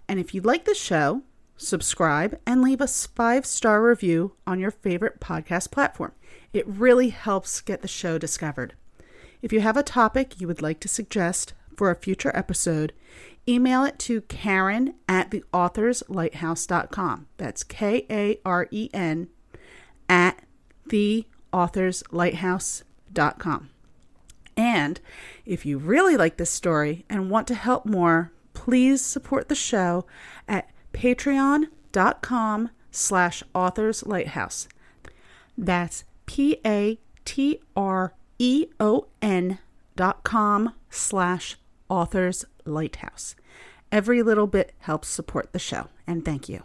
And 0.09 0.19
if 0.19 0.33
you 0.33 0.41
like 0.41 0.65
the 0.65 0.75
show, 0.75 1.21
subscribe 1.59 2.41
and 2.47 2.63
leave 2.63 2.81
us 2.81 3.07
five 3.07 3.45
star 3.45 3.83
review 3.83 4.33
on 4.47 4.59
your 4.59 4.71
favorite 4.71 5.21
podcast 5.21 5.71
platform. 5.71 6.13
It 6.55 6.67
really 6.67 7.11
helps 7.11 7.61
get 7.61 7.83
the 7.83 7.89
show 7.89 8.17
discovered. 8.17 8.73
If 9.43 9.53
you 9.53 9.61
have 9.61 9.77
a 9.77 9.83
topic 9.83 10.41
you 10.41 10.47
would 10.47 10.63
like 10.63 10.81
to 10.81 10.89
suggest 10.89 11.53
for 11.77 11.91
a 11.91 11.95
future 11.95 12.33
episode, 12.35 12.95
email 13.49 13.85
it 13.85 13.99
to 14.01 14.23
Karen 14.23 14.95
at 15.09 15.31
theauthorslighthouse.com. 15.31 17.27
That's 17.39 17.63
K 17.65 18.07
A 18.11 18.39
R 18.45 18.69
E 18.71 18.91
N 18.93 19.29
at 20.09 20.43
theauthorslighthouse.com. 20.89 23.71
And 24.57 25.01
if 25.47 25.65
you 25.65 25.79
really 25.79 26.17
like 26.17 26.37
this 26.37 26.51
story 26.51 27.05
and 27.09 27.31
want 27.31 27.47
to 27.47 27.55
help 27.55 27.87
more, 27.87 28.33
please 28.55 29.01
support 29.01 29.49
the 29.49 29.55
show 29.55 30.05
at 30.49 30.69
patreon.com 30.93 32.71
slash 32.91 33.45
authors 33.55 34.05
lighthouse. 34.05 34.67
That's 35.57 36.03
P 36.27 36.57
A 36.67 36.99
T 37.25 37.61
R 37.77 38.15
E 38.39 38.67
O 38.81 39.07
N 39.23 39.61
dot 39.95 40.25
com 40.25 40.75
slash 40.91 41.57
authors 41.89 42.45
lighthouse. 42.65 43.37
Every 43.91 44.23
little 44.23 44.47
bit 44.47 44.75
helps 44.81 45.09
support 45.09 45.53
the 45.53 45.59
show, 45.59 45.89
and 46.07 46.25
thank 46.25 46.49
you. 46.49 46.63